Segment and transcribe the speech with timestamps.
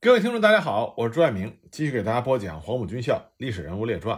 [0.00, 4.16] 各位听众，大家好，我是朱爱明，继续给大家播讲《黄埔军校历史人物列传》。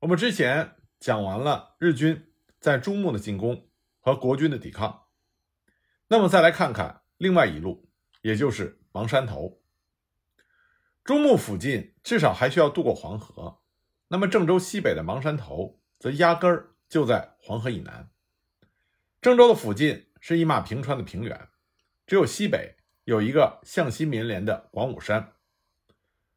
[0.00, 2.30] 我们之前讲完了日军
[2.60, 5.04] 在中牟的进攻和国军的抵抗，
[6.08, 7.88] 那么再来看看另外一路，
[8.20, 9.62] 也就是芒山头。
[11.02, 13.62] 中牟附近至少还需要渡过黄河，
[14.08, 18.10] 那么郑州西北的芒山头则压根儿就在黄河以南。
[19.22, 21.48] 郑州的附近是一马平川的平原，
[22.06, 22.76] 只有西北。
[23.04, 25.32] 有一个向西绵连的广武山，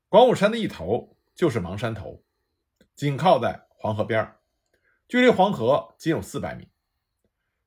[0.09, 2.23] 广武山的一头就是芒山头，
[2.95, 4.35] 紧靠在黄河边
[5.07, 6.69] 距离黄河仅有四百米。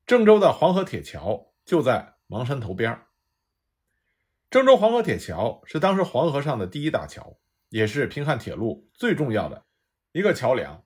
[0.05, 3.05] 郑州的黄河铁桥就在芒山头边
[4.49, 7.37] 郑州黄河铁桥是当时黄河上的第一大桥，
[7.69, 9.63] 也是平汉铁路最重要的
[10.11, 10.83] 一个桥梁。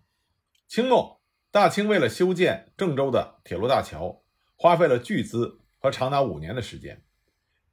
[0.67, 4.21] 清末，大清为了修建郑州的铁路大桥，
[4.55, 7.03] 花费了巨资和长达五年的时间。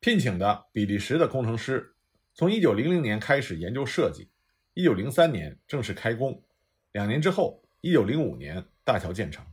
[0.00, 1.95] 聘请的比利时的工程师，
[2.32, 4.30] 从1900年开始研究设计
[4.75, 6.42] ，1903年正式开工，
[6.92, 9.44] 两年之后，1905年大桥建成。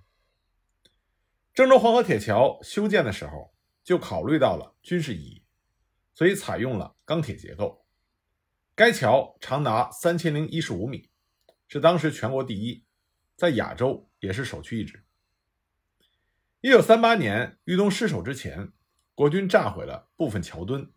[1.53, 5.43] 郑州黄河铁桥修建的时候就考虑到了军事意义，
[6.15, 7.85] 所以采用了钢铁结构。
[8.73, 11.09] 该桥长达三千零一十五米，
[11.67, 12.85] 是当时全国第一，
[13.35, 15.03] 在亚洲也是首屈一指。
[16.61, 18.71] 1938年豫东失守之前。
[19.17, 20.93] 国军炸毁了部分桥墩，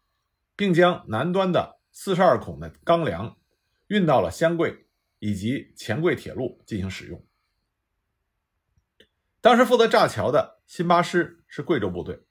[0.55, 3.39] 并将南端的四十二孔的钢梁
[3.87, 4.87] 运到了湘桂
[5.21, 7.27] 以及黔桂铁路进行使用。
[9.41, 12.23] 当时负责炸桥的新八师是贵州部队，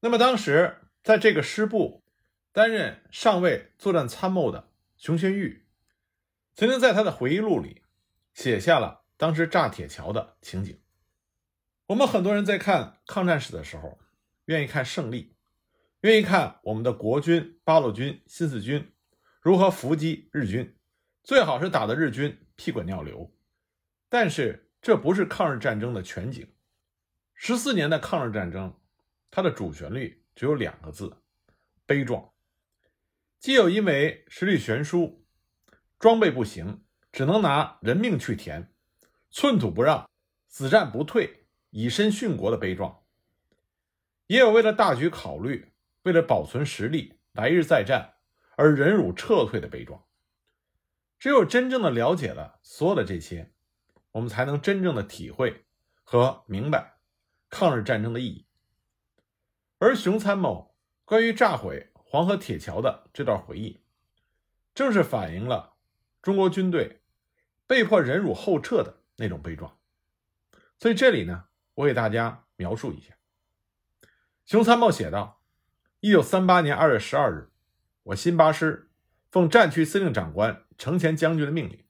[0.00, 2.04] 那么当时在这个师部
[2.52, 5.66] 担任上尉作战参谋的熊学玉，
[6.54, 7.82] 曾经在他的回忆录里
[8.34, 10.78] 写下了当时炸铁桥的情景。
[11.86, 13.98] 我们很多人在看抗战史的时候。
[14.46, 15.36] 愿意看胜利，
[16.00, 18.92] 愿意看我们的国军八路军、新四军
[19.40, 20.76] 如何伏击日军，
[21.22, 23.32] 最好是打的日军屁滚尿流。
[24.08, 26.48] 但是这不是抗日战争的全景。
[27.34, 28.74] 十四年的抗日战争，
[29.30, 31.16] 它的主旋律只有两个字：
[31.84, 32.30] 悲壮。
[33.38, 35.26] 既有因为实力悬殊、
[35.98, 38.72] 装备不行，只能拿人命去填，
[39.30, 40.08] 寸土不让、
[40.48, 43.02] 死战不退、以身殉国的悲壮。
[44.26, 45.72] 也有为了大局考虑，
[46.02, 48.14] 为了保存实力，来日再战
[48.56, 50.04] 而忍辱撤退的悲壮。
[51.18, 53.52] 只有真正的了解了所有的这些，
[54.12, 55.64] 我们才能真正的体会
[56.04, 56.98] 和明白
[57.48, 58.46] 抗日战争的意义。
[59.78, 63.80] 而熊参谋关于炸毁黄河铁桥的这段回忆，
[64.74, 65.76] 正是反映了
[66.20, 67.00] 中国军队
[67.66, 69.78] 被迫忍辱后撤的那种悲壮。
[70.78, 73.15] 所以这里呢，我给大家描述一下。
[74.46, 75.42] 熊参谋写道
[75.98, 77.50] ：“一九三八年二月十二日，
[78.04, 78.92] 我新八师
[79.28, 81.84] 奉战区司令长官程潜将军的命令，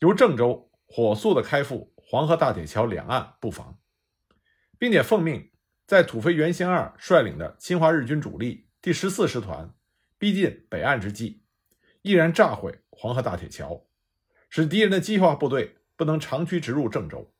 [0.00, 3.78] 由郑州火速的开赴黄河大铁桥两岸布防，
[4.80, 5.52] 并且奉命
[5.86, 9.72] 在土肥原贤二率领的侵华日军主力第十四师团
[10.18, 11.44] 逼近北岸之际，
[12.02, 13.86] 毅然炸毁黄河大铁桥，
[14.48, 17.32] 使敌人的机械化部队不能长驱直入郑州。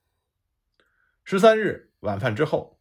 [1.25, 2.77] 十三日晚饭之后。”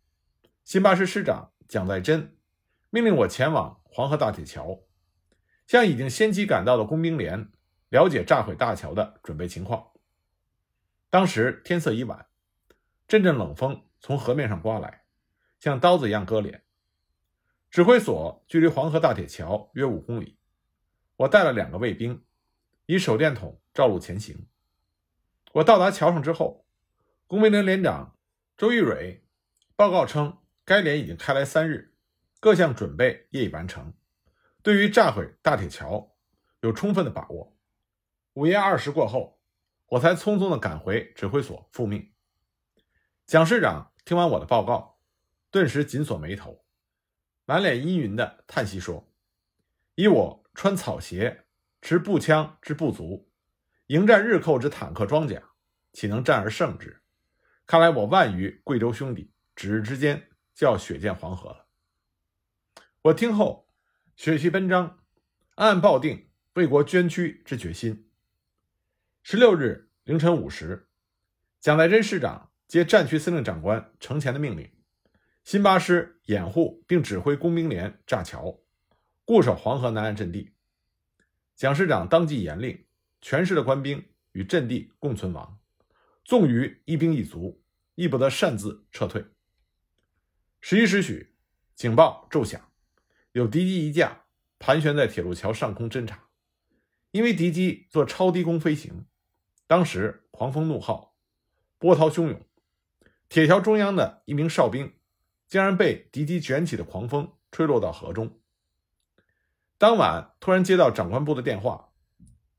[0.69, 2.37] 新八师师长蒋在珍
[2.91, 4.83] 命令我前往黄河大铁桥，
[5.65, 7.49] 向已经先期赶到的工兵连
[7.89, 9.89] 了解炸毁大桥的准备情况。
[11.09, 12.27] 当时天色已晚，
[13.07, 15.05] 阵阵冷风从河面上刮来，
[15.59, 16.63] 像刀子一样割脸。
[17.71, 20.37] 指挥所距离黄河大铁桥约五公里，
[21.15, 22.23] 我带了两个卫兵，
[22.85, 24.45] 以手电筒照路前行。
[25.53, 26.67] 我到达桥上之后，
[27.25, 28.15] 工兵连连长
[28.55, 29.25] 周玉蕊
[29.75, 30.37] 报告称。
[30.69, 31.95] 该连已经开来三日，
[32.39, 33.91] 各项准备业已完成，
[34.61, 36.15] 对于炸毁大铁桥
[36.61, 37.57] 有充分的把握。
[38.33, 39.41] 午夜二时过后，
[39.87, 42.11] 我才匆匆的赶回指挥所复命。
[43.25, 44.99] 蒋师长听完我的报告，
[45.49, 46.63] 顿时紧锁眉头，
[47.45, 49.11] 满脸阴云的叹息说
[49.97, 51.45] ：“以我穿草鞋、
[51.81, 53.27] 持步枪之不足，
[53.87, 55.41] 迎战日寇之坦克装甲，
[55.93, 57.01] 岂能战而胜之？
[57.65, 60.23] 看来我万余贵州兄弟指日之间。”
[60.59, 61.67] 就要血溅黄河了。
[63.03, 63.69] 我听后，
[64.17, 64.99] 血气奔张，
[65.55, 68.11] 暗暗抱定为国捐躯之决心。
[69.23, 70.89] 十六日凌晨五时，
[71.61, 74.69] 蒋在珍师长接战区司令长官程潜的命令，
[75.45, 78.59] 新八师掩护并指挥工兵连炸桥，
[79.23, 80.53] 固守黄河南岸阵地。
[81.55, 82.85] 蒋师长当即严令
[83.21, 85.57] 全师的官兵与阵地共存亡，
[86.25, 87.63] 纵于一兵一卒，
[87.95, 89.25] 亦不得擅自撤退。
[90.61, 91.33] 十一时许，
[91.73, 92.71] 警报骤响，
[93.31, 94.25] 有敌机一架
[94.59, 96.27] 盘旋在铁路桥上空侦察，
[97.11, 99.05] 因为敌机做超低空飞行，
[99.67, 101.15] 当时狂风怒号，
[101.77, 102.45] 波涛汹涌，
[103.29, 104.93] 铁桥中央的一名哨兵
[105.47, 108.39] 竟然被敌机卷起的狂风吹落到河中。
[109.77, 111.93] 当晚突然接到长官部的电话，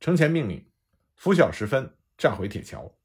[0.00, 0.70] 程前命令
[1.14, 2.97] 拂晓时分炸毁铁桥。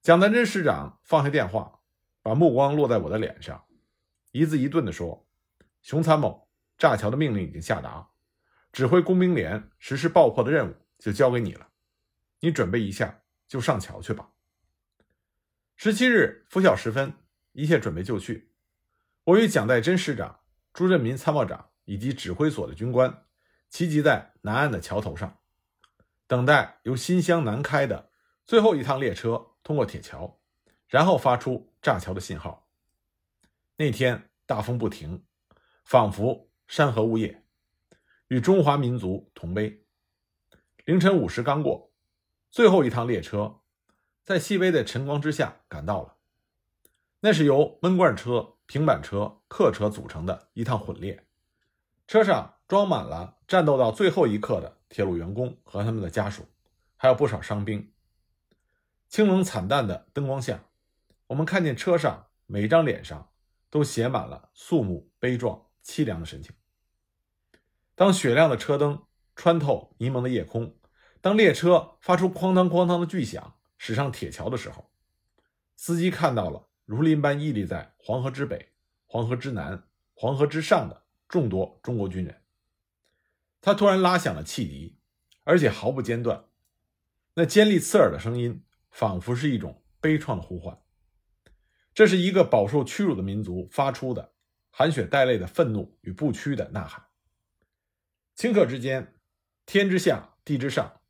[0.00, 1.80] 蒋南珍师长放下电话，
[2.22, 3.63] 把目光落在我的脸上，
[4.34, 5.26] 一字一顿地说
[5.80, 8.10] ：“熊参谋，炸桥的命令已经下达，
[8.72, 11.68] 指挥工兵连实施爆破的任务就交给你了，
[12.40, 14.30] 你准备一下就上桥去吧。”
[15.76, 17.14] 十七日拂晓时分，
[17.52, 18.50] 一切准备就绪，
[19.22, 20.40] 我与蒋代珍师长、
[20.72, 21.70] 朱振民参谋长。
[21.86, 23.26] 以及指挥所的军官
[23.68, 25.38] 齐集在南岸的桥头上，
[26.26, 28.10] 等待由新乡南开的
[28.46, 30.40] 最后一趟列车通过铁桥，
[30.88, 32.63] 然后发出炸桥的信号。
[33.76, 35.24] 那天大风不停，
[35.84, 37.44] 仿佛山河呜咽，
[38.28, 39.84] 与中华民族同悲。
[40.84, 41.90] 凌晨五时刚过，
[42.50, 43.60] 最后一趟列车
[44.22, 46.14] 在细微的晨光之下赶到了。
[47.18, 51.26] 那是由闷罐车、平板车、客车组成的一趟混列。
[52.06, 56.46] 车上装满了战斗到最后一刻的铁路员工和他们的家属，
[56.96, 57.90] 还有不少伤兵。
[59.08, 60.62] 清冷惨淡的灯光下，
[61.26, 63.30] 我们看见车上每一张脸上
[63.74, 66.54] 都写满了肃穆、悲壮、凄凉的神情。
[67.96, 69.02] 当雪亮的车灯
[69.34, 70.78] 穿透迷蒙的夜空，
[71.20, 74.92] 当列车发出哐当哐当的巨响驶上铁桥的时候，
[75.74, 78.68] 司机看到了如林般屹立在黄河之北、
[79.06, 81.02] 黄河之南、黄河之上的。
[81.26, 82.42] 众多中国军人，
[83.60, 85.00] 他突然拉响了汽笛，
[85.42, 86.44] 而且毫不间断。
[87.34, 90.78] 那尖利刺耳的声音，仿佛是一种悲怆的呼唤。
[91.94, 94.32] 这是一个饱受屈辱的民族发出的
[94.70, 97.04] 含血带泪的愤怒与不屈的呐喊。
[98.36, 99.14] 顷刻之间，
[99.64, 101.00] 天之下，地之上，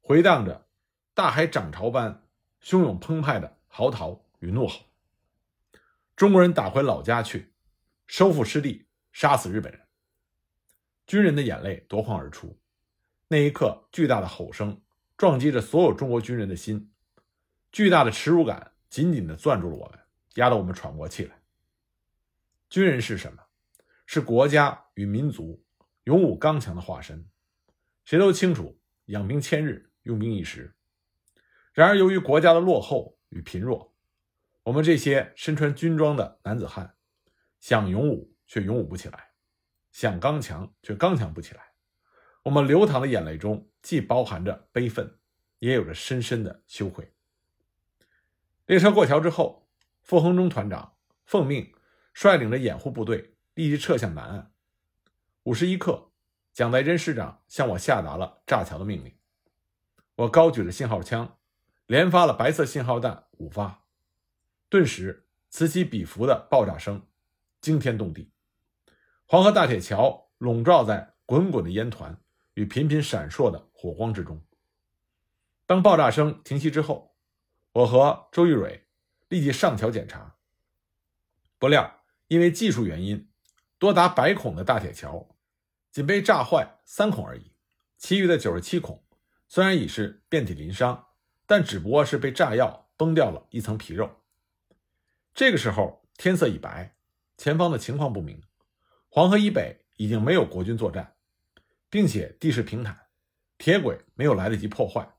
[0.00, 0.68] 回荡着
[1.14, 2.26] 大海涨潮般
[2.62, 4.82] 汹涌澎湃的嚎啕与怒吼。
[6.14, 7.52] 中国人打回老家去，
[8.06, 8.86] 收复失地。
[9.14, 9.80] 杀死日本人，
[11.06, 12.58] 军人的眼泪夺眶而出。
[13.28, 14.82] 那一刻，巨大的吼声
[15.16, 16.90] 撞击着所有中国军人的心，
[17.70, 20.00] 巨大的耻辱感紧紧地攥住了我们，
[20.34, 21.40] 压得我们喘不过气来。
[22.68, 23.42] 军人是什么？
[24.06, 25.64] 是国家与民族
[26.04, 27.28] 勇武刚强的化身。
[28.04, 30.74] 谁都清楚，养兵千日，用兵一时。
[31.72, 33.94] 然而，由于国家的落后与贫弱，
[34.62, 36.96] 我们这些身穿军装的男子汉
[37.60, 38.32] 想勇武。
[38.46, 39.30] 却勇武不起来，
[39.90, 41.72] 想刚强却刚强不起来。
[42.42, 45.18] 我们流淌的眼泪中，既包含着悲愤，
[45.60, 47.10] 也有着深深的羞愧。
[48.66, 49.63] 列车过桥之后，
[50.04, 51.74] 傅恒忠团长奉命
[52.12, 54.52] 率领着掩护部队立即撤向南岸。
[55.44, 56.12] 五时一刻，
[56.52, 59.16] 蒋代珍师长向我下达了炸桥的命令。
[60.16, 61.38] 我高举着信号枪，
[61.86, 63.82] 连发了白色信号弹五发，
[64.68, 67.06] 顿时此起彼伏的爆炸声
[67.62, 68.30] 惊天动地。
[69.24, 72.20] 黄河大铁桥笼罩在滚滚的烟团
[72.52, 74.44] 与频频闪烁的火光之中。
[75.64, 77.16] 当爆炸声停息之后，
[77.72, 78.83] 我和周玉蕊
[79.34, 80.36] 立即上桥检查。
[81.58, 83.28] 不料，因为技术原因，
[83.80, 85.28] 多达百孔的大铁桥
[85.90, 87.50] 仅被炸坏三孔而已，
[87.98, 89.04] 其余的九十七孔
[89.48, 91.08] 虽然已是遍体鳞伤，
[91.46, 94.08] 但只不过是被炸药崩掉了一层皮肉。
[95.34, 96.94] 这个时候天色已白，
[97.36, 98.40] 前方的情况不明。
[99.08, 101.16] 黄河以北已经没有国军作战，
[101.90, 103.08] 并且地势平坦，
[103.58, 105.16] 铁轨没有来得及破坏，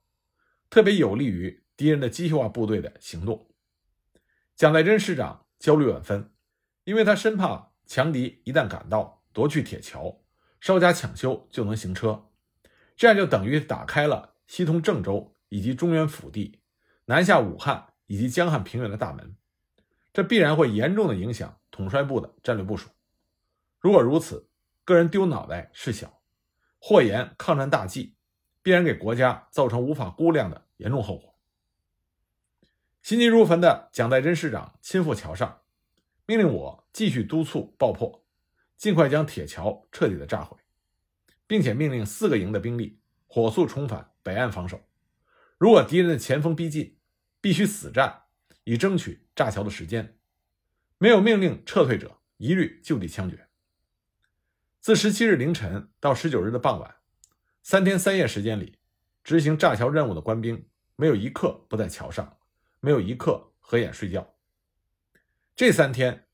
[0.70, 3.50] 特别有利于敌人的机械化部队的行动。
[4.56, 6.32] 蒋在珍师长焦虑万分，
[6.86, 10.22] 因为他生怕强敌一旦赶到夺去铁桥，
[10.62, 12.30] 稍加抢修就能行车，
[12.96, 16.62] 这样就等于打开了西通郑州以及中原腹地、
[17.06, 19.36] 南下武汉以及江汉平原的大门，
[20.14, 22.90] 这必然会严重的影响统帅部的战略部署。
[23.82, 24.48] 如果如此，
[24.86, 26.22] 个人丢脑袋事小，
[26.80, 28.16] 或延抗战大计，
[28.62, 31.35] 必然给国家造成无法估量的严重后果。
[33.06, 35.62] 心急如焚的蒋代珍师长亲赴桥上，
[36.26, 38.26] 命令我继续督促爆破，
[38.78, 40.58] 尽快将铁桥彻底的炸毁，
[41.46, 44.82] 并且命令四个营的兵力火速重返北岸防守。
[45.60, 46.98] 如果敌人的前锋逼近，
[47.40, 48.24] 必须死战，
[48.64, 50.18] 以争取炸桥的时间。
[50.98, 53.48] 没有命令撤退者，一律就地枪决。
[54.80, 56.96] 自十七日凌晨到十九日的傍晚，
[57.62, 58.80] 三天三夜时间里，
[59.24, 62.40] 执行炸桥任务的官兵没有一刻不在桥上，
[62.86, 64.36] 没有一刻合眼睡觉。
[65.56, 66.28] 这三天，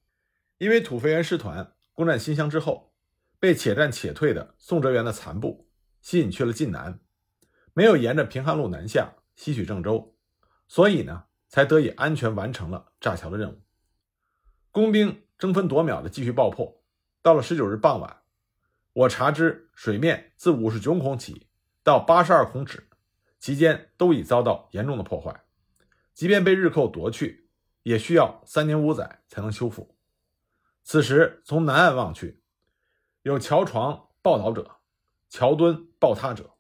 [0.58, 2.94] 因为土肥原师团攻占新乡之后，
[3.40, 5.70] 被且战且退的宋哲元的残部
[6.02, 7.00] 吸引去了晋南，
[7.74, 10.14] 没有沿着平汉路南下吸取郑州，
[10.68, 13.62] 所以呢，才得以安全完成了炸桥的任务。
[14.72, 16.84] 工兵争分夺秒的继续爆破，
[17.22, 18.24] 到了十九日傍晚，
[18.92, 21.48] 我查知水面自五十九孔起
[21.82, 22.90] 到八十二孔止，
[23.40, 25.46] 期间都已遭到严重的破坏，
[26.14, 27.50] 即便被日寇夺去，
[27.84, 29.96] 也需要三年五载才能修复。
[30.84, 32.42] 此时从南岸望去，
[33.22, 34.78] 有桥床抱倒者，
[35.30, 36.56] 桥墩抱塌者，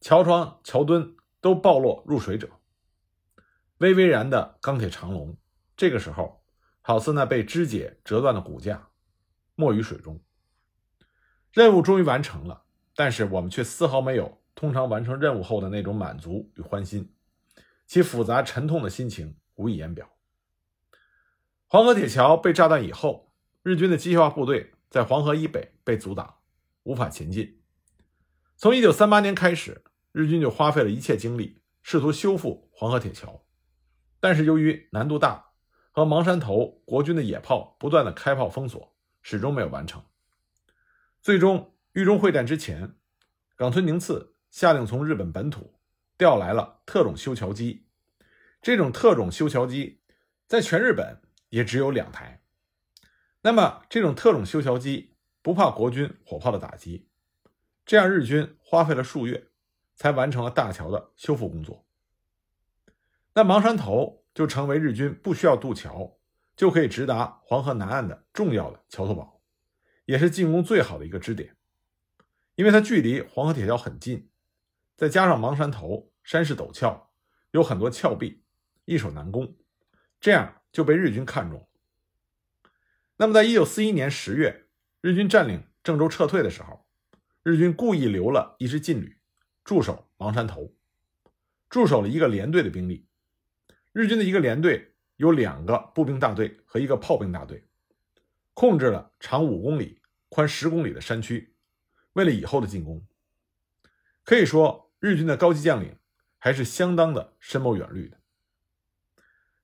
[0.00, 2.48] 桥床、桥墩都暴落入水者，
[3.78, 5.36] 巍巍然的钢铁长龙，
[5.76, 6.42] 这个时候。
[6.88, 8.90] 好似那被肢解折断的骨架，
[9.56, 10.22] 没于水中。
[11.50, 12.62] 任务终于完成了，
[12.94, 17.12] 但是我们却丝毫没有通常完成任务后的那种满足与欢心，
[17.86, 20.10] 其复杂沉痛的心情无以言表。
[21.66, 26.36] 黄河铁桥被炸断以后，日军的机械化部队在黄河以北被阻挡，
[26.82, 27.62] 无法前进。
[28.56, 33.44] 从1938年开始，日军就花费了一切精力试图修复黄河铁桥，
[34.20, 35.44] 但是由于难度大。
[35.92, 40.04] 和芒山头国军的野炮不断的开炮封锁，始终没有完成。
[41.22, 42.96] 最终，豫中会战之前，
[43.56, 45.75] 冈村宁次下令从日本本土
[46.16, 47.86] 调来了特种修桥机。
[48.62, 50.00] 这种特种修桥机
[50.46, 52.42] 在全日本也只有两台。
[53.42, 57.08] 那么，这种特种修桥机不怕国军火炮的打击，
[57.84, 59.48] 这样日军花费了数月
[59.94, 61.86] 才完成了大桥的修复工作。
[63.34, 64.22] 那芒山头。
[64.36, 66.18] 就成为日军不需要渡桥
[66.56, 69.40] 就可以直达黄河南岸的重要的桥头堡，
[70.04, 71.56] 也是进攻最好的一个支点，
[72.56, 74.28] 因为它距离黄河铁桥很近，
[74.96, 77.10] 再加上芒山头山势陡峭，
[77.50, 78.42] 有很多峭壁，
[78.86, 79.54] 易守难攻，
[80.20, 81.68] 这样就被日军看中。
[83.18, 84.66] 那么，在一九四一年十月，
[85.02, 86.86] 日军占领郑州撤退的时候，
[87.42, 89.18] 日军故意留了一支劲旅
[89.64, 90.74] 驻守芒山头，
[91.68, 93.06] 驻守了一个连队的兵力。
[93.92, 97.66] 日军的一个连队有两个步兵大队和一个炮兵大队，
[98.54, 100.00] 控制了长五公里、
[100.30, 101.54] 宽十公里的山区，
[102.14, 103.06] 为了以后的进攻。
[104.24, 105.98] 可以说，日军的高级将领
[106.38, 108.20] 还是相当的深谋远虑的。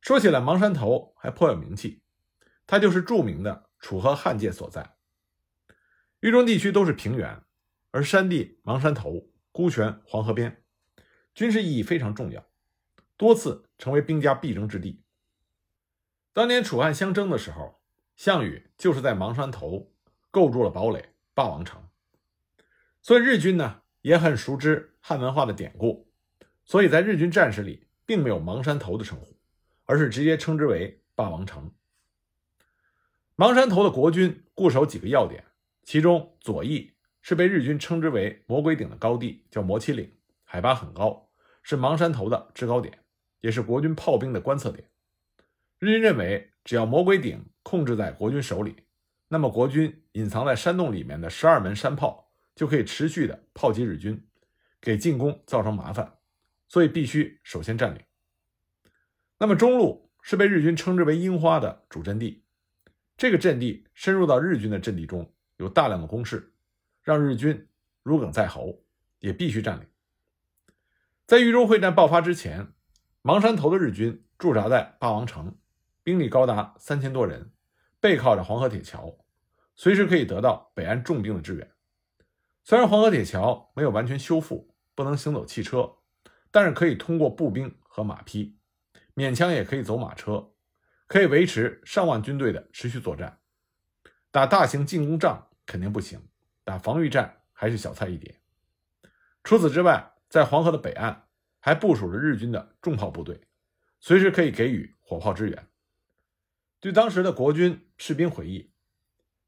[0.00, 2.02] 说起来，芒山头还颇有名气，
[2.66, 4.96] 它就是著名的楚河汉界所在。
[6.20, 7.42] 豫中地区都是平原，
[7.90, 10.64] 而山地芒山头孤悬黄河边，
[11.34, 12.46] 军事意义非常重要。
[13.16, 15.04] 多次成为兵家必争之地。
[16.32, 17.80] 当年楚汉相争的时候，
[18.16, 19.92] 项羽就是在芒山头
[20.30, 21.88] 构筑了堡垒霸王城。
[23.00, 26.06] 所以日军呢也很熟知汉文化的典故，
[26.64, 29.36] 所以在日军战士里并没有芒山头的称呼，
[29.84, 31.72] 而是直接称之为霸王城。
[33.34, 35.44] 芒山头的国军固守几个要点，
[35.82, 36.92] 其中左翼
[37.22, 40.12] 是被日军称之为魔鬼顶的高地，叫魔麒岭，
[40.44, 41.30] 海拔很高，
[41.62, 42.98] 是芒山头的制高点。
[43.40, 44.88] 也是国军炮兵的观测点。
[45.80, 48.84] 日军认为，只要魔鬼顶控制在国军手里，
[49.26, 54.26] 那么国军隐藏在山洞里面的十二门山炮就可以持续的炮击日军，
[54.80, 56.18] 给进攻造成麻烦，
[56.68, 58.00] 所以必须首先占领。
[59.38, 62.44] 那么中路是被日军称之为“樱花”的主阵地，
[63.16, 66.54] 这个阵地深入到日军的阵地中，有大量的工事，
[67.02, 67.68] 让日军
[68.02, 68.84] 如鲠在喉，
[69.18, 69.86] 也必须占领。
[71.26, 72.72] 在豫中会战爆发之前。
[73.24, 75.56] 芒山头的日军驻扎在霸王城，
[76.02, 77.52] 兵力高达三千多人，
[78.00, 79.16] 背靠着黄河铁桥，
[79.76, 81.70] 随时可以得到北岸重兵的支援。
[82.64, 85.96] 虽然黄河铁桥没有完全修复，不能行走汽车，
[86.50, 88.58] 但是可以通过步兵和马匹，
[89.14, 90.52] 勉强也可以走马车，
[91.06, 93.40] 可以维持上万军队的持续作战。
[94.30, 96.28] 打大型进攻仗肯定不行，
[96.64, 98.40] 打防御战还是小菜一碟。
[99.44, 101.28] 除此之外，在黄河的北岸。
[101.64, 103.40] 还部署着日军的重炮部队，
[104.00, 105.68] 随时可以给予火炮支援。
[106.80, 108.72] 据当时的国军士兵回忆，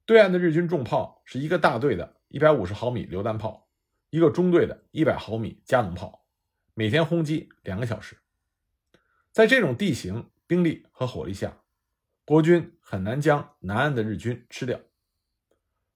[0.06, 3.68] 对岸的日军重炮是一个大队的150毫米榴弹炮，
[4.10, 6.26] 一个中队的100毫米加农炮，
[6.74, 8.18] 每天轰击两个小时。
[9.30, 11.56] 在这种地形、兵力和火力下，
[12.24, 14.80] 国军很难将南岸的日军吃掉。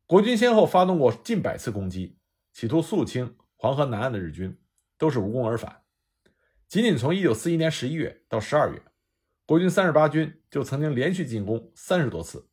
[0.07, 2.21] 国军先后发动过近百次攻击，
[2.53, 4.57] 企图肃清黄河南岸的日军，
[4.97, 5.83] 都是无功而返。
[6.69, 8.83] 仅仅从1941年11月到12月，
[9.45, 12.49] 国军38军就曾经连续进攻三十多次，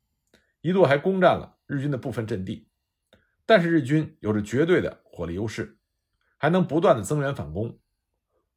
[0.62, 2.68] 一度还攻占了日军的部分阵地。
[3.46, 5.78] 但是日军有着绝对的火力优势，
[6.38, 7.80] 还能不断的增援反攻，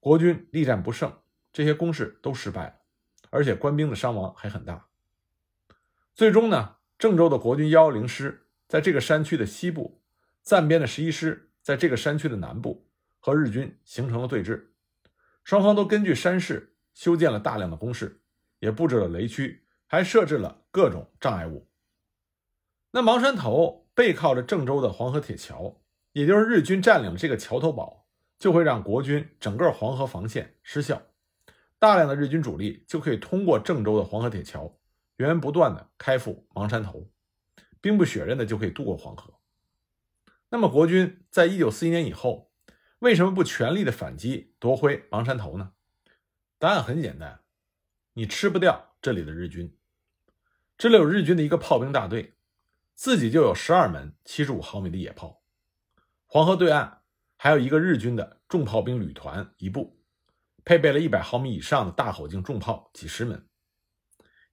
[0.00, 1.12] 国军力战不胜，
[1.52, 2.74] 这些攻势都失败了，
[3.30, 4.86] 而且官兵的伤亡还很大。
[6.14, 10.02] 最终呢，郑州的国军110师在这个山区的西部，
[10.42, 14.68] 暂编的十一师在这个山区的南部和日军形成了对峙。
[15.44, 18.20] 双方都根据山势修建了大量的工事，
[18.58, 21.68] 也布置了雷区，还设置了各种障碍物。
[22.90, 25.80] 那芒山头背靠着郑州的黄河铁桥，
[26.12, 28.06] 也就是日军占领了这个桥头堡，
[28.38, 31.02] 就会让国军整个黄河防线失效，
[31.80, 34.72] 大量的日军主力就可以通过郑州的黄河铁桥，
[35.16, 37.10] 源源不断的开赴芒山头，
[37.80, 39.34] 兵不血刃的就可以渡过黄河。
[40.50, 42.52] 那么国军在一九四一年以后，
[43.00, 45.72] 为什么不全力的反击夺回芒山头呢？
[46.60, 47.40] 答案很简单，
[48.12, 49.76] 你吃不掉这里的日军。
[50.76, 52.34] 这里有日军的一个炮兵大队，
[52.98, 55.40] 自己就有十二门七十五毫米的野炮。
[56.26, 57.04] 黄河对岸
[57.36, 60.02] 还有一个日军的重炮兵旅团一部，
[60.64, 63.48] 配备了一百毫米以上的大口径重炮几十门。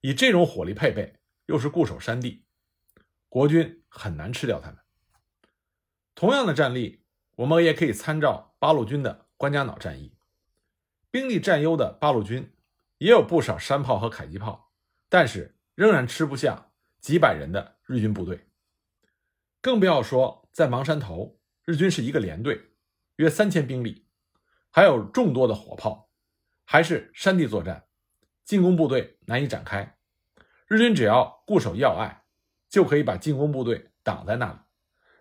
[0.02, 2.46] 以这种火力配备，又是固守山地，
[3.30, 4.78] 国军很难吃掉他们。
[6.14, 7.04] 同样的战例，
[7.38, 10.16] 我们也可以参照八路军的关家垴战役。
[11.10, 12.56] 兵力占优的八路军
[13.00, 14.72] 也有不少山炮和迫击炮，
[15.10, 18.48] 但是仍然吃不下几百人的日军部队。
[19.62, 21.40] 更不要说在芒山头。
[21.64, 22.62] 日军是一个连队，
[23.16, 24.06] 约三千兵力，
[24.70, 26.12] 还有众多的火炮，
[26.64, 27.88] 还是山地作战，
[28.44, 29.98] 进攻部队难以展开。
[30.68, 32.24] 日军只要固守要隘，
[32.70, 34.60] 就可以把进攻部队挡在那里，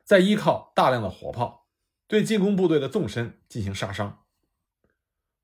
[0.04, 1.66] 再依靠大量的火炮
[2.06, 4.26] 对进攻部队的纵深进行杀伤。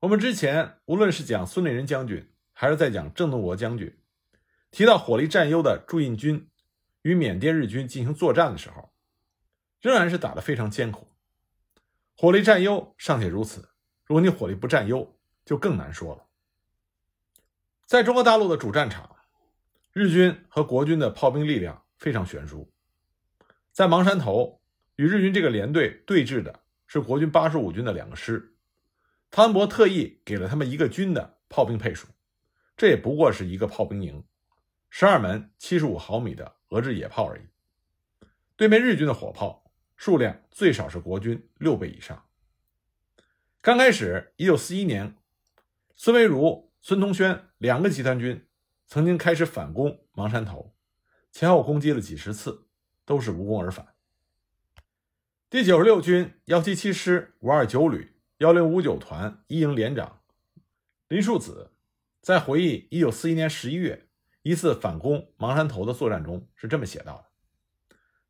[0.01, 3.99] 我们之前无论是讲孙立人将军，还是在讲郑洞国将军，
[4.69, 6.50] 提到火力占优的驻印军
[7.01, 8.91] 与缅甸日军进行作战的时候。
[9.81, 11.07] 仍然是打得非常艰苦，
[12.15, 13.69] 火力占优尚且如此，
[14.05, 16.27] 如果你火力不占优，就更难说了。
[17.87, 19.15] 在中国大陆的主战场，
[19.91, 22.71] 日军和国军的炮兵力量非常悬殊。
[23.71, 24.61] 在芒山头，
[24.97, 28.53] 与日军这个连队对峙的是国军八十五军的两个师，
[29.31, 32.07] 汤恩伯特意给了他们一个军的炮兵配属，
[32.77, 34.23] 这也不过是一个炮兵营，
[34.91, 37.41] 十二门七十五毫米的俄制野炮而已。
[38.57, 39.59] 对面日军的火炮。
[39.95, 42.25] 数量最少是国军六倍以上。
[43.61, 45.15] 刚开始，一九四一年，
[45.95, 48.47] 孙维如、孙同轩两个集团军
[48.87, 50.75] 曾经开始反攻芒山头，
[51.31, 52.67] 前后攻击了几十次，
[53.05, 53.93] 都是无功而返。
[55.51, 60.23] 第九十六军幺七七师五二九旅幺零五九团一营连长
[61.09, 61.73] 林树子
[62.23, 64.09] 在回忆一九四一年十一月
[64.43, 67.25] 一次反攻芒山头的作战中是这么写到的：“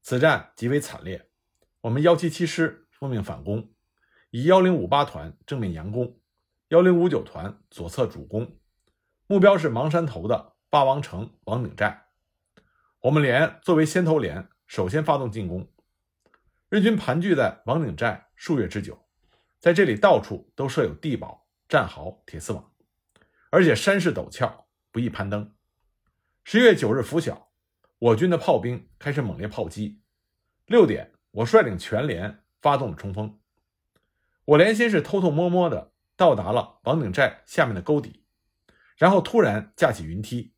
[0.03, 1.29] 此战极为惨烈。”
[1.81, 3.71] 我们幺七七师奉命反攻，
[4.29, 6.19] 以幺零五八团正面佯攻，
[6.67, 8.59] 幺零五九团左侧主攻，
[9.25, 12.07] 目标是芒山头的八王城王顶寨。
[12.99, 15.67] 我们连作为先头连，首先发动进攻。
[16.69, 19.07] 日军盘踞在王顶寨数月之久，
[19.59, 22.71] 在这里到处都设有地堡、战壕、铁丝网，
[23.49, 25.51] 而且山势陡峭，不易攀登。
[26.43, 27.51] 十月九日拂晓，
[27.99, 30.01] 我军的炮兵开始猛烈炮击。
[30.65, 31.13] 六点。
[31.31, 33.39] 我率领全连发动了冲锋。
[34.43, 38.25] 我连先是偷偷摸摸的到达了王顶寨下面的沟底，
[38.97, 40.53] 然后突然架起云梯，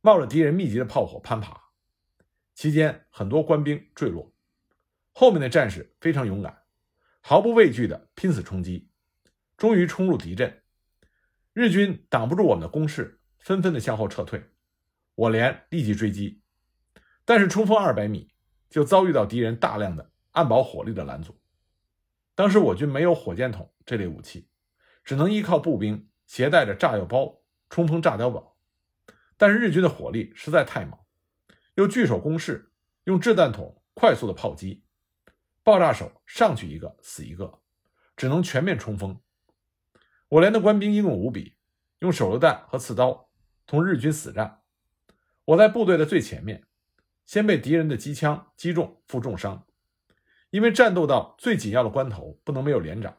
[0.00, 1.64] 冒着敌人密集的炮火攀爬。
[2.54, 4.32] 期间很多官兵坠落。
[5.12, 6.62] 后面的战士非常勇敢，
[7.20, 8.88] 毫不畏惧的拼死冲击，
[9.58, 10.62] 终于冲入敌阵。
[11.52, 14.42] 日军挡不住我们的攻势，纷纷的向后撤退。
[15.16, 16.40] 我连立即追击，
[17.24, 18.30] 但是冲锋二百米。
[18.68, 21.40] 就遭遇到敌人大量的暗堡火力的拦阻。
[22.34, 24.50] 当时我军没有火箭筒这类武器，
[25.04, 28.58] 只能依靠步兵携带着炸药包冲锋炸碉堡。
[29.38, 30.98] 但是日军的火力实在太猛，
[31.76, 32.72] 又据守攻势，
[33.04, 34.84] 用掷弹筒快速的炮击，
[35.62, 37.60] 爆炸手上去一个死一个，
[38.16, 39.18] 只能全面冲锋。
[40.28, 41.56] 我连的官兵英勇无比，
[42.00, 43.30] 用手榴弹和刺刀
[43.64, 44.60] 同日军死战。
[45.46, 46.62] 我在部队的最前面。
[47.24, 49.66] 先被敌人的机枪击中，负重伤。
[50.50, 53.16] 因为战斗到最紧要的关头，不能没有连长，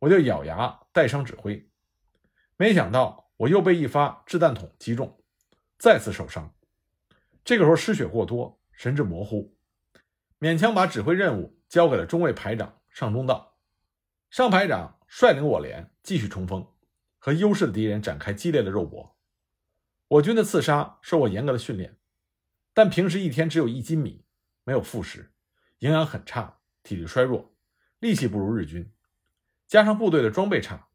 [0.00, 1.70] 我就咬牙带伤指挥。
[2.56, 5.22] 没想到我又被一发掷弹筒击中，
[5.78, 6.52] 再次受伤。
[7.44, 9.54] 这个时候失血过多，神志模糊，
[10.40, 13.56] 勉强把指挥任务交给了中尉排长尚中道。
[14.30, 16.66] 尚排长率领我连继续冲锋，
[17.18, 19.16] 和优势的敌人展开激烈的肉搏。
[20.08, 21.96] 我军的刺杀受过严格的训练。
[22.74, 24.24] 但平时一天只有一斤米，
[24.64, 25.32] 没有副食，
[25.80, 27.54] 营养很差，体力衰弱，
[27.98, 28.92] 力气不如日军，
[29.66, 30.88] 加上部队的装备差，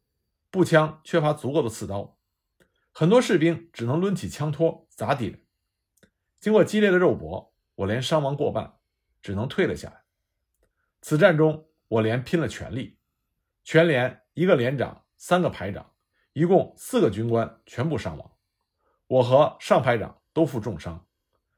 [0.50, 2.18] 步枪缺乏足够的刺刀，
[2.92, 5.44] 很多士兵只能抡起枪托砸敌人。
[6.40, 8.78] 经过激烈的肉搏，我连伤亡过半，
[9.22, 10.04] 只能退了下来。
[11.02, 12.98] 此战中，我连拼了全力，
[13.64, 15.94] 全连一个连长、三个排长，
[16.32, 18.33] 一共四个军官全部伤亡，
[19.14, 21.06] 我和上排长都负重伤，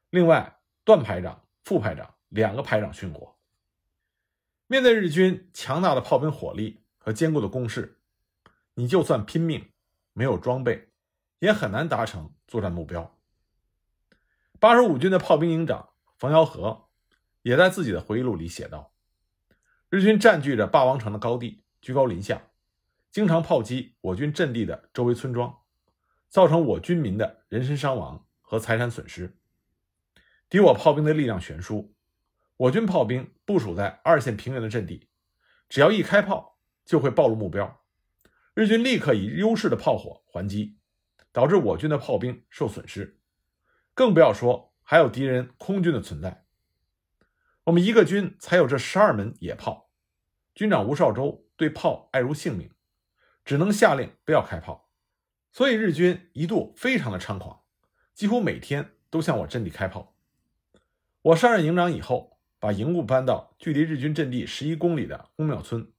[0.10, 3.40] 另外段排长、副排长两个排长殉国。
[4.68, 8.02] 面对日军强大的炮兵火力和坚固的工事，
[8.74, 9.72] 你就算拼命，
[10.12, 10.90] 没有装备，
[11.40, 13.18] 也很难达成作战目标。
[14.60, 16.90] 八十五军的炮兵营长冯尧和
[17.42, 18.92] 也在自己的回忆录里写道
[19.88, 22.50] ：“日军占据着霸王城的高地，居高临下，
[23.14, 25.58] 经常炮击我军阵地的周围村庄，
[26.36, 29.38] 造成我军民的人身伤亡和财产损失。
[30.50, 31.96] 敌我炮兵的力量悬殊。”
[32.58, 35.08] 我军炮兵部署在二线平原的阵地，
[35.70, 37.82] 只要一开炮，就会暴露目标。
[38.54, 40.78] 日军立刻以优势的炮火还击，
[41.32, 43.18] 导致我军的炮兵受损失。
[43.94, 46.44] 更不要说还有敌人空军的存在。
[47.64, 49.90] 我们一个军才有这十二门野炮，
[50.54, 52.70] 军长吴绍周对炮爱如性命，
[53.46, 54.85] 只能下令不要开炮。
[55.56, 57.64] 所以日军一度非常的猖狂，
[58.14, 60.14] 几乎每天都向我阵地开炮。
[61.22, 62.34] 我上任营长以后。
[62.58, 65.92] 把营部搬到距离日军阵地十一公里的公庙村，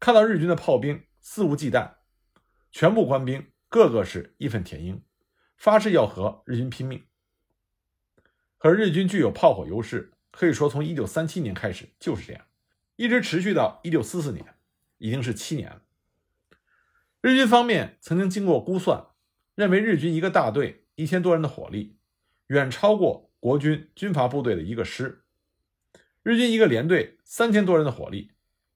[0.00, 1.92] 看到日军的炮兵肆无忌惮，
[2.72, 5.04] 全部官兵个个是义愤填膺，
[5.56, 7.06] 发誓要和日军拼命。
[8.58, 12.44] 可日军具有炮火优势，可以说从一九三七年开始就是这样，
[12.96, 14.56] 一直持续到一九四四年，
[14.98, 15.82] 已经是七年了。
[17.26, 19.04] 日军方面曾经经过估算，
[19.56, 21.98] 认为日军一个大队一千多人的火力，
[22.46, 25.24] 远超过国军军阀部队的一个师。
[26.22, 28.30] 日军一个连队三千多人的火力，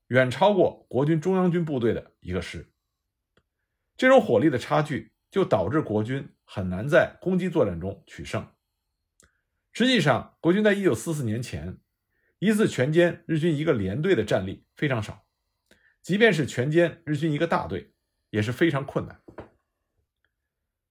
[0.09, 2.73] 远超过国军中央军部队的一个师。
[3.97, 8.45] 这种火力的差距，就导致国军很难在攻击作战中取胜。
[9.73, 11.79] 实际上，国军在一九四四年前
[12.41, 15.25] 一次全歼日军一个连队的战力非常少，
[16.03, 17.93] 即便是全歼日军一个大队，
[18.31, 19.21] 也是非常困难。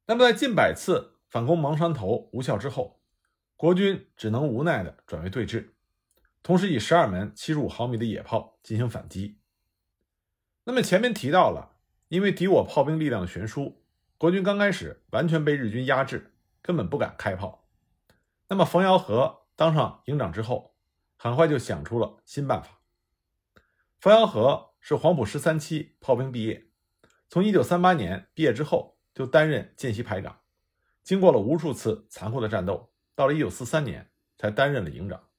[0.05, 3.01] 那么，在近百次反攻芒山头无效之后，
[3.55, 5.71] 国军只能无奈的转为对峙。
[6.41, 9.39] 同时以十二门七十五毫米的野炮进行反击。
[10.63, 11.75] 那么前面提到了，
[12.07, 13.83] 因为敌我炮兵力量的悬殊，
[14.17, 17.67] 国军刚开始完全被日军压制，根本不敢开炮。
[18.47, 20.75] 那么冯尧和当上营长之后，
[21.17, 22.79] 很快就想出了新办法。
[23.99, 26.68] 冯尧和是黄埔十三期炮兵毕业，
[27.29, 30.39] 从一九三八年毕业之后就担任见习排长，
[31.03, 35.29] 经过了无数次残酷的战斗，到了一九四三年才担任了营长。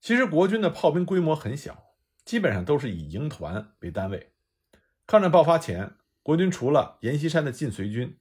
[0.00, 1.94] 其实国军的炮兵规模很小，
[2.26, 4.34] 基本上都是以营团为单位。
[5.06, 8.18] 抗战爆发前，国军除了阎锡山的晋绥军，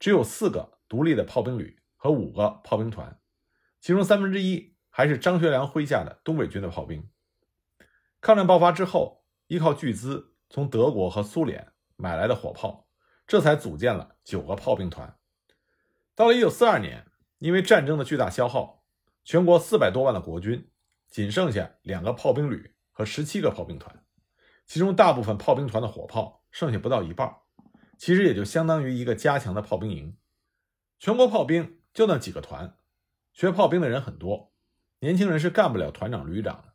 [0.00, 3.20] 只有四个独立的炮兵旅和五个炮兵团，
[3.80, 7.08] 其中三分之一还是张学良麾下的东北军的炮兵。
[8.20, 12.88] 抗战爆发之后，依靠巨资从德国和苏联买来的火炮，
[13.26, 15.16] 这才组建了九个炮兵团。
[16.14, 17.06] 到了1942年，
[17.38, 18.84] 因为战争的巨大消耗，
[19.24, 20.66] 全国四百多万的国军。
[21.10, 24.04] 仅剩下两个炮兵旅和十七个炮兵团，
[24.64, 27.34] 其中大部分炮兵团的火炮剩下不到一半，
[27.98, 30.16] 其实也就相当于一个加强的炮兵营。
[31.00, 32.76] 全国炮兵就那几个团，
[33.32, 34.52] 学炮兵的人很多，
[35.00, 36.74] 年轻人是干不了团长、旅长的。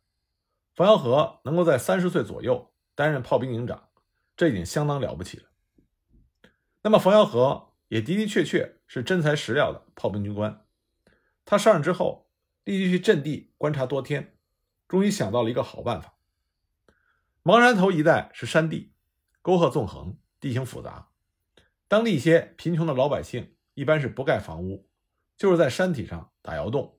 [0.74, 3.85] 冯尧和能够在三十岁左右担任炮兵营长，
[4.36, 5.44] 这已经相当了不起了。
[6.82, 10.66] 那么冯尧和也的的确确是真材实料的炮兵军官，
[11.44, 12.24] 他上任之后。
[12.66, 14.36] 立即去阵地观察多天，
[14.88, 16.18] 终于想到了一个好办法。
[17.44, 18.92] 芒山头一带是山地，
[19.40, 21.10] 沟壑纵横，地形复杂。
[21.86, 24.90] 当地一些贫穷的老百姓一般是不盖房屋，
[25.36, 26.98] 就是在山体上打窑洞。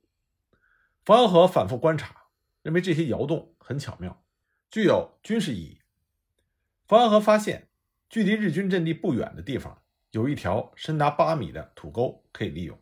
[1.04, 2.16] 冯尧和反复观察，
[2.62, 4.24] 认为这些窑洞很巧妙，
[4.72, 5.82] 具有军事意义。
[6.88, 7.68] 冯安和发现，
[8.10, 12.80] 距离日军阵地不远的地方有一条深达八米的土沟可以利用。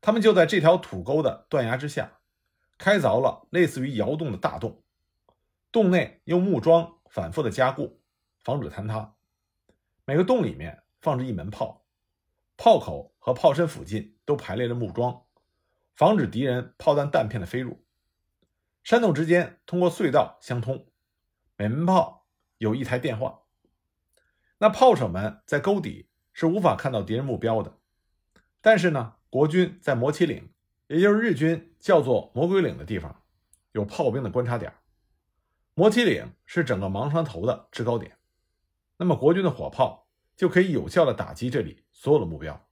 [0.00, 2.20] 他们就在这条土沟的断崖之下，
[2.78, 4.84] 开凿了类似于窑洞的大洞，
[5.72, 8.00] 洞内用木桩反复的加固，
[8.44, 9.16] 防止坍塌。
[10.04, 11.84] 每个洞里面放置一门炮，
[12.56, 15.24] 炮口和炮身附近都排列着木桩，
[15.96, 17.84] 防止敌人炮弹弹片的飞入。
[18.84, 20.86] 山洞之间通过隧道相通，
[21.56, 22.19] 每门炮
[22.60, 23.40] 有一台电话。
[24.58, 27.78] 那炮手们在沟底是无法看到敌人目标的，
[28.60, 29.14] 但是呢？
[29.30, 30.52] 国军在摩旗岭，
[30.88, 33.22] 也就是日军叫做魔鬼岭的地方，
[33.70, 34.74] 有炮兵的观察点。
[35.74, 38.18] 摩旗岭是整个芒山头的制高点，
[38.96, 42.68] 那么国军的火炮就可以有效的打击这里所有的目标。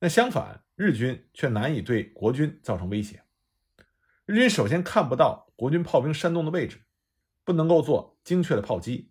[0.00, 3.22] 那相反，日军却难以对国军造成威胁。
[4.26, 6.83] 日军首先看不到国军炮兵煽动的位置，
[7.44, 9.10] 不能够做精确的炮击。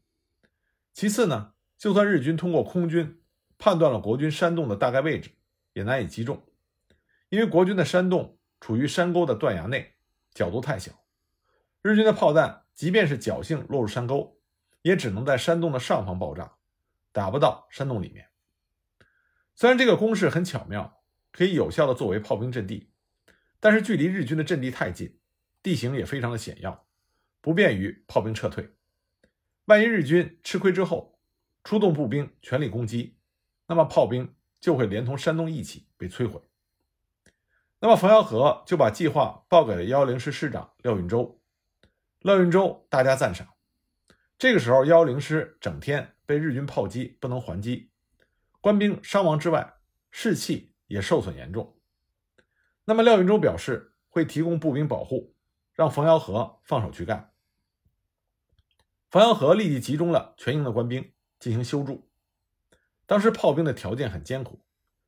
[0.92, 3.22] 其次呢，就算日军通过空军
[3.58, 5.32] 判断了国军山洞的大概位置，
[5.74, 6.46] 也难以击中，
[7.30, 9.96] 因为国军的山洞处于山沟的断崖内，
[10.34, 10.92] 角度太小，
[11.82, 14.40] 日军的炮弹即便是侥幸落入山沟，
[14.82, 16.56] 也只能在山洞的上方爆炸，
[17.12, 18.28] 打不到山洞里面。
[19.56, 22.92] 虽然这个工事很巧妙，可以有效的作为炮兵阵地，
[23.60, 25.20] 但是距离日军的阵地太近，
[25.62, 26.86] 地形也非常的险要，
[27.44, 28.74] 不便于炮兵撤退。
[29.66, 31.20] 万一日军吃亏之后，
[31.62, 33.18] 出动步兵全力攻击，
[33.68, 36.42] 那么炮兵就会连同山东一起被摧毁。
[37.80, 41.42] 那么冯瑶和就把计划报给了幺幺零师师长廖运周。
[42.20, 43.46] 廖运周大加赞赏。
[44.38, 47.92] 这个时候，幺幺零师整天被日军炮击，不能还击。
[48.62, 49.74] 官兵伤亡之外，
[50.12, 51.78] 士气也受损严重。
[52.86, 55.36] 那么廖运周表示会提供步兵保护，
[55.74, 57.33] 让冯瑶和放手去干。
[59.14, 62.10] 冯瑶和立即集中了全营的官兵进行修筑。
[63.06, 64.66] 当时炮兵的条件很艰苦，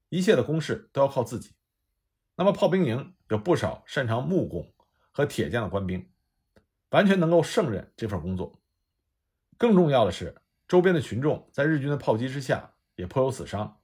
[0.10, 1.56] 一切的工事都要靠自己。
[2.36, 4.72] 那么炮兵营有不少擅长木工
[5.12, 6.08] 和铁匠的官兵，
[6.92, 8.62] 完全能够胜任这份工作。
[9.58, 10.36] 更重要的是，
[10.68, 12.76] 周边的群众在日军的炮击之下。
[12.98, 13.80] 也颇有死伤。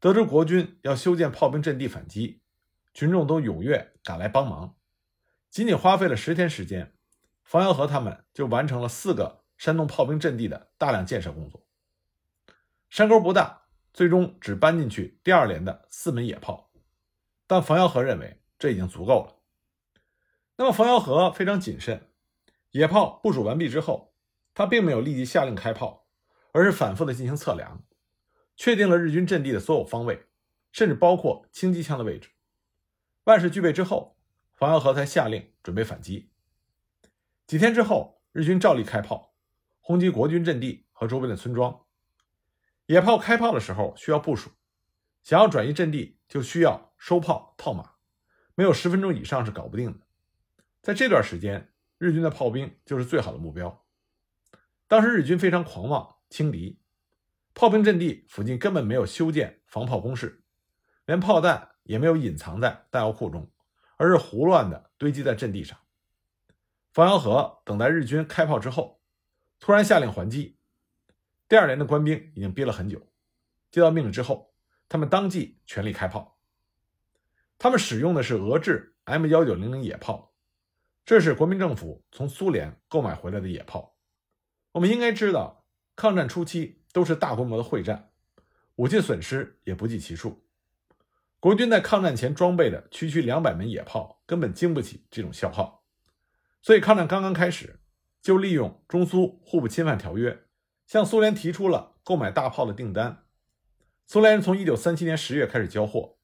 [0.00, 2.42] 得知国军要修建炮兵阵地反击，
[2.92, 4.74] 群众都踊跃赶来帮忙。
[5.48, 6.92] 仅仅花费了十天时间，
[7.44, 11.66] 方瑶和他们就完成了四个山东炮兵阵地的大量建设工作。
[12.90, 13.62] 山沟不大，
[13.92, 16.70] 最终只搬进去第二连的四门野炮，
[17.46, 19.36] 但冯瑶和认为这已经足够了。
[20.56, 22.08] 那么冯瑶和非常谨慎，
[22.70, 24.14] 野炮部署完毕之后，
[24.54, 26.06] 他并没有立即下令开炮，
[26.52, 27.82] 而是反复的进行测量。
[28.56, 30.26] 确定了日军阵地的所有方位，
[30.70, 32.30] 甚至包括轻机枪的位置。
[33.24, 34.16] 万事俱备之后，
[34.54, 36.30] 冯瑶和才下令准备反击。
[37.48, 39.33] 几天之后，日军照例开炮，
[39.86, 41.78] 轰击国军阵地和周边的村庄。
[42.86, 44.50] 野炮开炮的时候需要部署，
[45.22, 47.90] 想要转移阵地，就需要收炮套马，
[48.54, 50.06] 没有十分钟以上是搞不定的。
[50.80, 53.84] 在这段时间，日军的炮兵就是最好的目标。
[54.88, 56.80] 当时日军非常狂妄轻敌。
[57.52, 60.42] 炮兵阵地附近根本没有修建防炮工事，
[61.04, 63.52] 连炮弹也没有隐藏在弹药库中，
[63.98, 65.78] 而是胡乱的堆积在阵地上。
[66.90, 69.02] 冯瑶和等待日军开炮之后，
[69.64, 70.58] 突然下令还击。
[71.48, 73.00] 第二连的官兵已经憋了很久，
[73.70, 74.52] 接到命令之后，
[74.90, 76.38] 他们当即全力开炮。
[77.56, 80.34] 他们使用的是俄制 M 幺九零零野炮，
[81.06, 83.96] 这是国民政府从苏联购买回来的野炮。
[84.72, 85.64] 我们应该知道，
[85.96, 86.82] 抗战初期。
[86.92, 88.12] 都是大规模的会战，
[88.76, 90.46] 武器损失也不计其数。
[91.40, 95.84] 国军在抗战前装备的区区两百门野炮，根本经不起这种消耗。
[96.62, 97.80] 所以，抗战刚刚开始，
[98.24, 100.46] 就利用中苏互不侵犯条约，
[100.86, 103.26] 向苏联提出了购买大炮的订单。
[104.06, 106.16] 苏联人从一九三七年十月开始交货，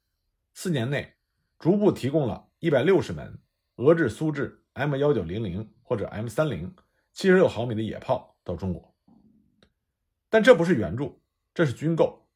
[0.55, 1.17] 四年内
[1.59, 3.39] 逐步提供了一百六十门
[3.77, 6.75] 俄制、苏制 M 幺九零零或者 M 三零
[7.13, 8.97] 七十六毫米的野炮到中国。
[10.31, 11.21] 但这不是援助，
[11.53, 12.27] 这是军购。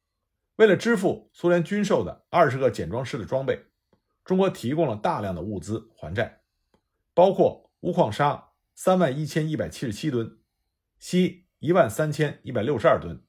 [0.56, 3.64] 为了支付苏联军售的二十个简装师的装备，
[4.26, 6.42] 中国提供了大量的物资还债，
[7.14, 10.38] 包括钨矿砂三万一千一百七十七吨，
[10.98, 13.24] 锡一万三千一百六十二吨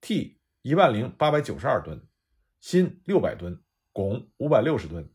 [0.00, 2.06] ，T 一万零八百九十二吨，
[2.60, 3.62] 锌六百吨，
[3.92, 5.12] 汞五百六十吨，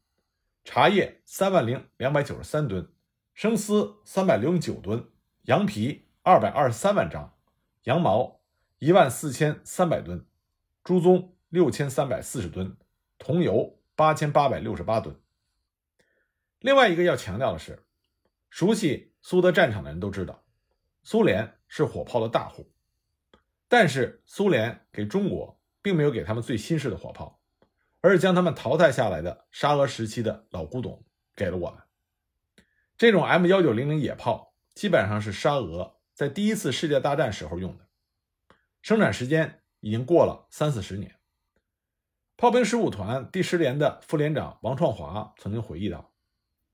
[0.64, 2.88] 茶叶三万零两百九十三吨，
[3.34, 5.10] 生丝三百零九吨，
[5.44, 7.38] 羊皮二百二十三万张，
[7.84, 8.36] 羊毛。
[8.80, 10.28] 一万四千三百吨，
[10.84, 12.76] 猪棕六千三百四十吨，
[13.18, 15.20] 桐油八千八百六十八吨。
[16.60, 17.86] 另外一个要强调的是，
[18.50, 20.44] 熟悉苏德战场的人都知道，
[21.02, 22.72] 苏联是火炮的大户，
[23.68, 27.42] 但是苏联给中国并没有给他们最新式的火炮，
[28.02, 31.04] 而是将他们淘汰下来的沙俄时期的老古董
[31.36, 31.82] 给了我们。
[33.00, 37.88] 这种 M 幺九零零野炮基本上是沙俄在第一次世界大战时候用的。
[38.84, 41.16] 生产时间已经过了三四十年。
[42.38, 46.14] 炮兵十五团第十连的副连长王创华曾经回忆到，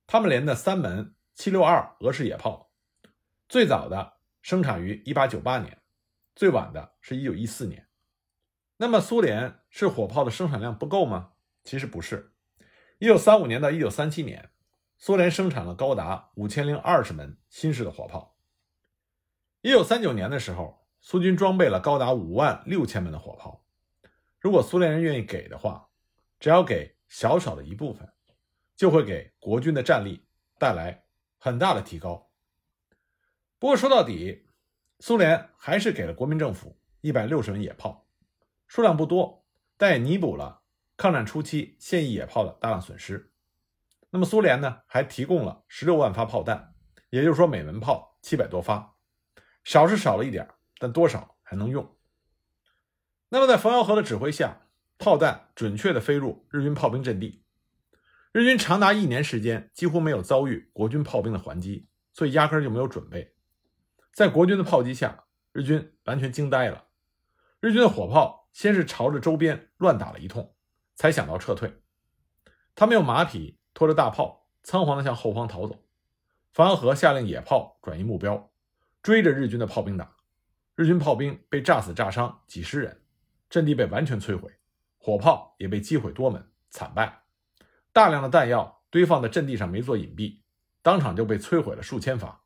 [0.05, 2.69] 他们连的三门七六二俄式野炮，
[3.49, 5.81] 最早的生产于一八九八年，
[6.35, 7.87] 最晚的是一九一四年。
[8.77, 11.31] 那么苏联是火炮的生产量不够吗？
[11.63, 12.31] 其实不是。
[12.99, 14.51] 一九三五年到一九三七年，
[14.99, 18.37] 苏联生产了高达五千零二十门新式的火炮。
[19.61, 20.85] 一九三九年的时候。
[20.99, 23.65] 苏军装备了高达五万六千门的火炮，
[24.39, 25.89] 如果苏联人愿意给的话，
[26.39, 28.07] 只要给小小的一部分，
[28.75, 30.27] 就会给国军的战力
[30.59, 31.03] 带来
[31.43, 32.29] 很大的提高。
[33.57, 34.45] 不过说到底，
[34.99, 38.07] 苏联还是给了国民政府一百六十门野炮，
[38.67, 39.43] 数量不多，
[39.75, 40.61] 但也弥补了
[40.95, 43.33] 抗战初期现役野炮的大量损失。
[44.11, 46.75] 那么苏联呢，还提供了十六万发炮弹，
[47.09, 48.95] 也就是说每门炮七百多发，
[49.63, 51.97] 少是少了一点，但多少还能用。
[53.29, 54.67] 那么在冯瑶和的指挥下，
[54.99, 57.43] 炮弹准确地飞入日军炮兵阵地。
[58.33, 63.35] 日军长达一年时间几乎没有遭遇国军炮兵的还击，所以压根就没有准备。
[64.13, 66.85] 在国军的炮击下，日军完全惊呆了。
[67.59, 70.55] 日军的火炮先是朝着周边乱打了一通，
[70.95, 71.81] 才想到撤退。
[72.73, 75.83] 他们用马匹拖着大炮，仓皇地向后方逃走。
[76.53, 78.49] 冯瑶和下令野炮转移目标，
[79.01, 80.15] 追着日军的炮兵打。
[80.75, 83.01] 日军炮兵被炸死炸伤几十人，
[83.49, 84.49] 阵地被完全摧毁，
[84.97, 87.23] 火炮也被击毁多门，惨败。
[87.93, 90.41] 大量的弹药堆放在阵地上，没做隐蔽，
[90.81, 92.43] 当场就被摧毁了数千发。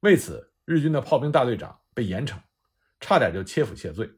[0.00, 2.38] 为此，日军的炮兵大队长被严惩，
[3.00, 4.10] 差点就切腹谢罪。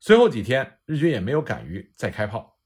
[0.00, 2.58] 随后几天，日军也没有敢于再开炮。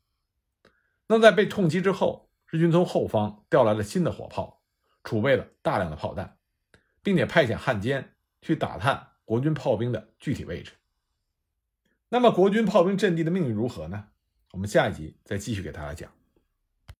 [1.06, 4.62] 那在被痛击之后，日军从后方调来了新的火炮，
[5.02, 6.38] 储备了大量的炮弹，
[7.02, 10.72] 并且派遣汉奸去打探国军炮兵的具体位置。
[12.08, 14.08] 那么，国军炮兵阵地的命运如何呢？
[14.52, 16.10] 我们下一集再继续给大家讲。